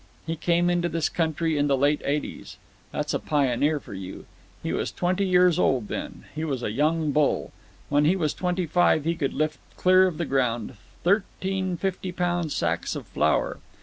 [0.25, 4.25] He came into this country in the late eighties—that's a pioneer for you.
[4.63, 6.23] He was twenty years old then.
[6.33, 7.51] He was a young bull.
[7.87, 12.51] When he was twenty five he could lift clear of the ground thirteen fifty pound
[12.51, 13.59] sacks of flour.